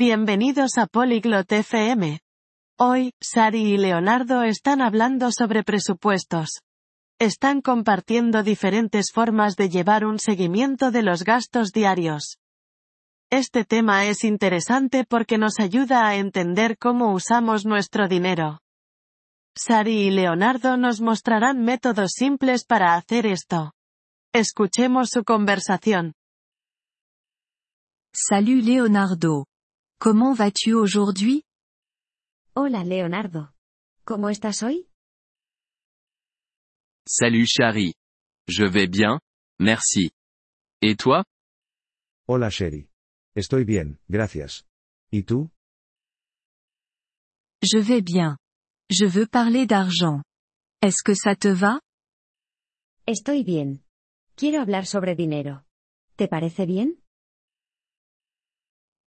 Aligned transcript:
Bienvenidos 0.00 0.78
a 0.78 0.86
Polyglot 0.86 1.50
FM. 1.50 2.20
Hoy, 2.78 3.14
Sari 3.20 3.74
y 3.74 3.78
Leonardo 3.78 4.44
están 4.44 4.80
hablando 4.80 5.32
sobre 5.32 5.64
presupuestos. 5.64 6.60
Están 7.18 7.62
compartiendo 7.62 8.44
diferentes 8.44 9.06
formas 9.12 9.56
de 9.56 9.68
llevar 9.68 10.04
un 10.04 10.20
seguimiento 10.20 10.92
de 10.92 11.02
los 11.02 11.24
gastos 11.24 11.72
diarios. 11.72 12.38
Este 13.28 13.64
tema 13.64 14.06
es 14.06 14.22
interesante 14.22 15.04
porque 15.04 15.36
nos 15.36 15.58
ayuda 15.58 16.06
a 16.06 16.14
entender 16.14 16.78
cómo 16.78 17.12
usamos 17.12 17.66
nuestro 17.66 18.06
dinero. 18.06 18.60
Sari 19.56 20.06
y 20.06 20.10
Leonardo 20.12 20.76
nos 20.76 21.00
mostrarán 21.00 21.64
métodos 21.64 22.12
simples 22.14 22.64
para 22.64 22.94
hacer 22.94 23.26
esto. 23.26 23.72
Escuchemos 24.32 25.10
su 25.10 25.24
conversación. 25.24 26.12
Salut 28.12 28.62
Leonardo. 28.62 29.48
Comment 30.00 30.32
vas-tu 30.32 30.74
aujourd'hui? 30.74 31.42
Hola 32.54 32.84
Leonardo. 32.84 33.52
¿Cómo 34.04 34.28
estás 34.28 34.62
hoy? 34.62 34.86
Salut 37.04 37.46
Chari. 37.46 37.94
Je 38.46 38.64
vais 38.64 38.86
bien, 38.86 39.18
merci. 39.58 40.12
Et 40.82 40.94
toi? 40.96 41.24
Hola 42.28 42.48
Sherry. 42.48 42.88
Estoy 43.34 43.64
bien, 43.64 43.98
gracias. 44.08 44.64
¿Y 45.10 45.24
tú? 45.24 45.50
Je 47.60 47.78
vais 47.80 48.00
bien. 48.02 48.36
Je 48.90 49.04
veux 49.06 49.26
parler 49.26 49.66
d'argent. 49.66 50.22
Est-ce 50.80 51.02
que 51.02 51.14
ça 51.16 51.34
te 51.34 51.48
va? 51.48 51.80
Estoy 53.04 53.42
bien. 53.42 53.82
Quiero 54.36 54.60
hablar 54.60 54.86
sobre 54.86 55.16
dinero. 55.16 55.64
¿Te 56.16 56.28
parece 56.28 56.66
bien? 56.66 57.02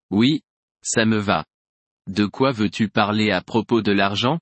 Oui, 0.09 0.43
ça 0.81 1.05
me 1.05 1.17
va. 1.17 1.45
De 2.07 2.25
quoi 2.25 2.51
veux-tu 2.51 2.89
parler 2.89 3.31
à 3.31 3.41
propos 3.41 3.81
de 3.81 3.91
l'argent? 3.91 4.39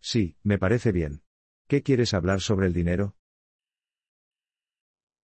Sí, 0.00 0.36
me 0.44 0.58
parece 0.58 0.92
bien. 0.92 1.20
¿Qué 1.68 1.82
quieres 1.82 2.12
hablar 2.12 2.40
sobre 2.40 2.66
el 2.66 2.74
dinero? 2.74 3.14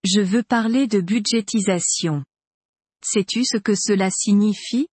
Je 0.02 0.22
veux 0.22 0.42
parler 0.42 0.86
de 0.86 1.00
budgétisation. 1.02 2.24
Sais-tu 3.02 3.44
ce 3.44 3.58
que 3.58 3.74
cela 3.76 4.10
signifie? 4.10 4.88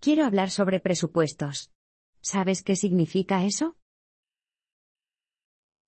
Quiero 0.00 0.24
hablar 0.24 0.50
sobre 0.50 0.80
presupuestos. 0.80 1.70
¿Sabes 2.22 2.62
qué 2.62 2.76
significa 2.76 3.44
eso? 3.44 3.74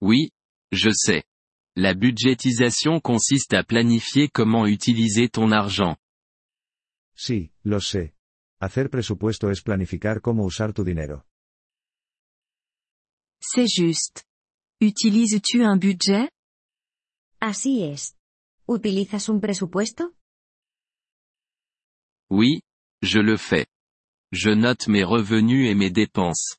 Oui, 0.01 0.31
je 0.73 0.91
sais. 0.93 1.25
La 1.77 1.95
budgétisation 1.95 3.01
consiste 3.01 3.53
à 3.53 3.63
planifier 3.63 4.29
comment 4.29 4.67
utiliser 4.67 5.29
ton 5.29 5.53
argent. 5.53 5.97
Sí, 7.23 7.53
lo 7.63 7.81
sé. 7.81 8.15
Hacer 8.61 8.89
presupuesto 8.89 9.51
es 9.51 9.61
planificar 9.61 10.23
cómo 10.23 10.43
usar 10.47 10.73
tu 10.73 10.85
dinero. 10.85 11.27
C'est 13.43 13.69
juste. 13.69 14.23
Utilises-tu 14.81 15.63
un 15.63 15.79
budget? 15.79 16.31
Así 17.39 17.85
es. 17.85 18.17
¿Utilizas 18.67 19.29
un 19.29 19.39
presupuesto? 19.41 20.15
Oui, 22.31 22.63
je 23.03 23.21
le 23.21 23.37
fais. 23.37 23.67
Je 24.33 24.55
note 24.57 24.89
mes 24.89 25.05
revenus 25.05 25.69
et 25.69 25.75
mes 25.75 25.91
dépenses. 25.91 26.59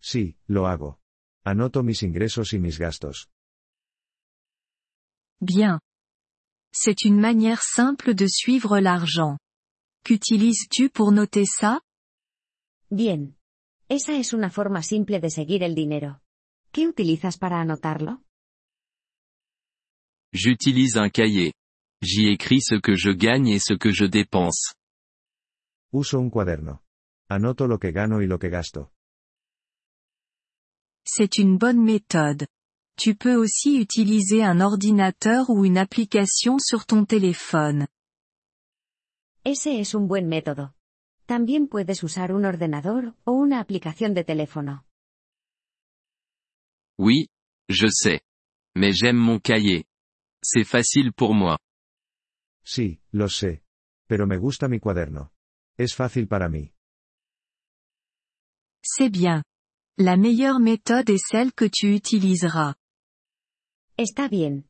Sí, 0.00 0.36
lo 0.48 0.66
hago. 0.66 0.98
Anoto 1.44 1.84
mis 1.84 2.02
ingresos 2.02 2.52
y 2.52 2.58
mis 2.58 2.78
gastos. 2.80 3.28
Bien. 5.38 5.78
C'est 6.78 7.06
une 7.06 7.18
manière 7.18 7.62
simple 7.62 8.14
de 8.14 8.26
suivre 8.26 8.78
l'argent. 8.80 9.38
Qu'utilises-tu 10.04 10.90
pour 10.90 11.10
noter 11.10 11.46
ça? 11.46 11.80
Bien. 12.90 13.34
Esa 13.88 14.12
es 14.12 14.34
una 14.34 14.50
forma 14.50 14.82
simple 14.82 15.18
de 15.18 15.30
seguir 15.30 15.62
el 15.62 15.74
dinero. 15.74 16.20
¿Qué 16.72 16.86
utilizas 16.86 17.38
para 17.38 17.62
anotarlo? 17.62 18.20
J'utilise 20.34 20.98
un 20.98 21.08
cahier. 21.08 21.54
J'y 22.02 22.28
écris 22.28 22.60
ce 22.60 22.74
que 22.78 22.94
je 22.94 23.10
gagne 23.10 23.48
et 23.48 23.58
ce 23.58 23.72
que 23.72 23.90
je 23.90 24.04
dépense. 24.04 24.74
Uso 25.94 26.20
un 26.20 26.28
cuaderno. 26.28 26.82
Anoto 27.30 27.66
lo 27.66 27.78
que 27.78 27.90
gano 27.90 28.20
y 28.20 28.26
lo 28.26 28.38
que 28.38 28.50
gasto. 28.50 28.92
C'est 31.06 31.38
une 31.38 31.56
bonne 31.56 31.82
méthode. 31.82 32.46
Tu 32.98 33.14
peux 33.14 33.36
aussi 33.36 33.78
utiliser 33.78 34.42
un 34.42 34.60
ordinateur 34.60 35.50
ou 35.50 35.64
une 35.64 35.76
application 35.76 36.58
sur 36.58 36.86
ton 36.86 37.04
téléphone. 37.04 37.86
Ese 39.44 39.78
es 39.78 39.94
un 39.94 40.06
buen 40.06 40.26
método. 40.26 40.74
También 41.26 41.68
puedes 41.68 42.02
usar 42.02 42.32
un 42.32 42.44
ordenador 42.44 43.14
o 43.24 43.32
una 43.32 43.60
aplicación 43.60 44.14
de 44.14 44.24
teléfono. 44.24 44.84
Oui, 46.98 47.28
je 47.68 47.88
sais. 47.90 48.20
Mais 48.74 48.96
j'aime 48.96 49.18
mon 49.18 49.40
cahier. 49.40 49.84
C'est 50.42 50.64
facile 50.64 51.12
pour 51.12 51.34
moi. 51.34 51.58
Sí, 52.64 53.00
lo 53.12 53.28
sé. 53.28 53.62
Pero 54.08 54.26
me 54.26 54.38
gusta 54.38 54.68
mi 54.68 54.80
cuaderno. 54.80 55.32
Es 55.76 55.94
fácil 55.94 56.28
para 56.28 56.48
mí. 56.48 56.72
C'est 58.82 59.10
bien. 59.10 59.42
La 59.98 60.16
meilleure 60.16 60.60
méthode 60.60 61.10
est 61.10 61.24
celle 61.30 61.52
que 61.52 61.68
tu 61.68 61.94
utiliseras. 61.94 62.74
Está 63.98 64.28
bien. 64.28 64.68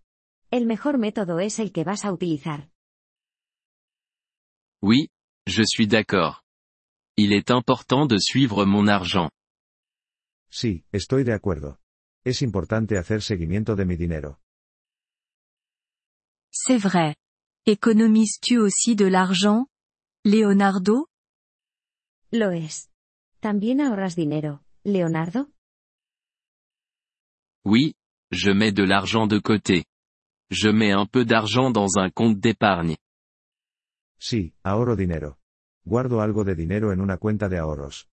El 0.53 0.67
mejor 0.67 0.99
método 0.99 1.41
es 1.41 1.59
el 1.59 1.73
que 1.73 1.83
vas 1.83 2.05
a 2.05 2.13
utilizar. 2.13 2.71
Oui, 4.81 5.09
je 5.47 5.65
suis 5.67 5.89
d'accord. 5.89 6.45
Il 7.17 7.33
est 7.33 7.51
important 7.51 8.07
de 8.07 8.19
suivre 8.21 8.65
mon 8.67 8.87
argent. 8.87 9.31
Sí, 10.49 10.85
estoy 10.93 11.25
de 11.25 11.33
acuerdo. 11.33 11.81
Es 12.25 12.41
importante 12.41 12.99
hacer 12.99 13.21
seguimiento 13.21 13.75
de 13.75 13.85
mi 13.85 13.97
dinero. 13.97 14.39
C'est 16.53 16.79
vrai. 16.79 17.17
Économises-tu 17.67 18.61
aussi 18.61 18.95
de 18.95 19.07
l'argent 19.07 19.67
Leonardo? 20.25 21.09
Lo 22.31 22.53
es. 22.53 22.91
¿También 23.41 23.81
ahorras 23.81 24.15
dinero, 24.15 24.63
Leonardo? 24.85 25.51
Oui, 27.65 27.97
je 28.31 28.51
mets 28.51 28.73
de 28.73 28.83
l'argent 28.83 29.27
de 29.27 29.39
côté. 29.39 29.85
Je 30.51 30.69
mets 30.69 30.93
un 30.93 31.07
peu 31.07 31.25
d'argent 31.25 31.71
dans 31.71 31.99
un 31.99 32.11
compte 32.11 32.39
d'épargne. 32.39 32.97
Sí, 34.19 34.53
ahorro 34.63 34.97
dinero. 34.97 35.37
Guardo 35.85 36.21
algo 36.21 36.45
de 36.45 36.55
dinero 36.55 36.93
en 36.93 37.01
una 37.01 37.17
cuenta 37.17 37.49
de 37.49 37.59
ahorros. 37.59 38.07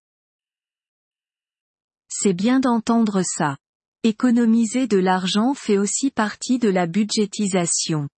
C'est 2.08 2.34
bien 2.34 2.60
d'entendre 2.60 3.22
ça. 3.22 3.58
Économiser 4.02 4.86
de 4.86 4.98
l'argent 4.98 5.54
fait 5.54 5.78
aussi 5.78 6.10
partie 6.10 6.58
de 6.58 6.68
la 6.68 6.86
budgétisation. 6.86 8.08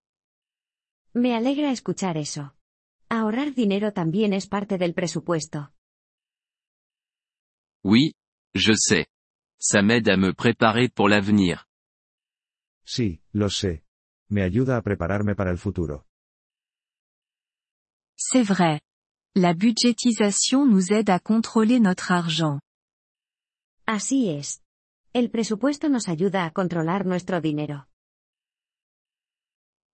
Me 1.14 1.32
alegra 1.34 1.70
escuchar 1.70 2.16
eso. 2.16 2.52
Ahorrar 3.08 3.54
dinero 3.54 3.92
también 3.92 4.32
es 4.32 4.46
parte 4.48 4.78
del 4.78 4.92
presupuesto. 4.94 5.70
Oui, 7.84 8.14
je 8.52 8.74
sais. 8.74 9.06
Ça 9.58 9.80
m'aide 9.80 10.08
à 10.08 10.16
me 10.16 10.34
préparer 10.34 10.88
pour 10.88 11.08
l'avenir. 11.08 11.65
Sí, 12.86 13.20
lo 13.32 13.50
sé. 13.50 13.82
Me 14.28 14.42
ayuda 14.42 14.76
a 14.76 14.82
prepararme 14.82 15.34
para 15.34 15.50
el 15.50 15.58
futuro. 15.58 16.06
C'est 18.16 18.44
vrai. 18.44 18.80
La 19.34 19.52
budgétisation 19.52 20.64
nous 20.64 20.92
aide 20.92 21.10
à 21.10 21.18
contrôler 21.18 21.80
notre 21.80 22.10
argent. 22.12 22.60
Así 23.86 24.30
es. 24.30 24.62
El 25.12 25.30
presupuesto 25.30 25.88
nos 25.88 26.08
ayuda 26.08 26.46
a 26.46 26.50
controlar 26.52 27.04
nuestro 27.06 27.40
dinero. 27.40 27.86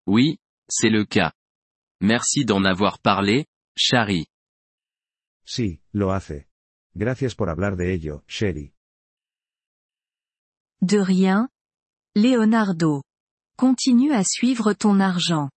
Oui, 0.07 0.39
c'est 0.69 0.91
le 0.91 1.07
cas. 1.07 1.33
Merci 2.01 2.45
d'en 2.45 2.65
avoir 2.65 2.99
parlé, 2.99 3.47
Chari. 3.77 4.27
Sí, 5.45 5.81
lo 5.93 6.13
hace. 6.13 6.49
Gracias 6.95 7.35
por 7.35 7.49
hablar 7.51 7.77
de 7.77 7.95
ello, 7.95 8.25
Sherry. 8.27 8.75
De 10.81 11.05
rien. 11.05 11.49
Leonardo. 12.17 13.05
Continue 13.57 14.13
à 14.13 14.25
suivre 14.25 14.73
ton 14.73 14.99
argent. 14.99 15.49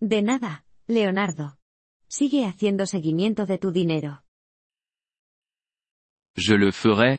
De 0.00 0.22
nada, 0.22 0.64
Leonardo. 0.88 1.58
Sigue 2.08 2.44
haciendo 2.46 2.86
seguimiento 2.86 3.44
de 3.44 3.58
tu 3.58 3.70
dinero. 3.70 4.22
Je 6.36 6.54
le 6.54 6.72
ferai, 6.72 7.18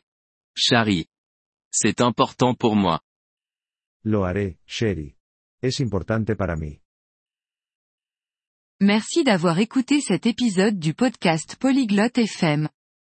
Chari. 0.56 1.06
C'est 1.70 2.00
important 2.00 2.56
pour 2.56 2.74
moi. 2.74 3.00
Lo 4.02 4.24
haré, 4.24 4.58
Sherry. 4.66 5.14
Es 5.62 5.80
importante 5.80 6.34
para 6.34 6.56
mí. 6.56 6.80
Merci 8.80 9.22
d'avoir 9.22 9.60
écouté 9.60 10.00
cet 10.00 10.26
épisode 10.26 10.78
du 10.80 10.92
podcast 10.92 11.54
Polyglotte 11.54 12.18
FM. 12.18 12.68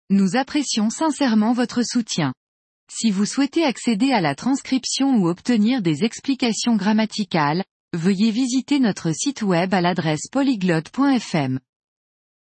Nous 0.10 0.38
apprécions 0.38 0.90
sincèrement 0.90 1.52
votre 1.52 1.84
soutien. 1.84 2.34
Si 2.96 3.10
vous 3.10 3.26
souhaitez 3.26 3.64
accéder 3.64 4.12
à 4.12 4.22
la 4.22 4.36
transcription 4.36 5.16
ou 5.16 5.28
obtenir 5.28 5.82
des 5.82 6.04
explications 6.04 6.76
grammaticales, 6.76 7.64
veuillez 7.92 8.30
visiter 8.30 8.80
notre 8.80 9.12
site 9.16 9.42
web 9.42 9.74
à 9.74 9.82
l'adresse 9.82 10.28
polyglotte.fm. 10.32 11.60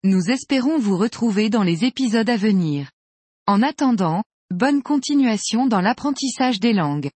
Nous 0.03 0.29
espérons 0.29 0.77
vous 0.77 0.97
retrouver 0.97 1.49
dans 1.49 1.63
les 1.63 1.83
épisodes 1.83 2.29
à 2.29 2.37
venir. 2.37 2.91
En 3.47 3.63
attendant, 3.63 4.21
bonne 4.51 4.83
continuation 4.83 5.65
dans 5.65 5.81
l'apprentissage 5.81 6.59
des 6.59 6.73
langues. 6.73 7.09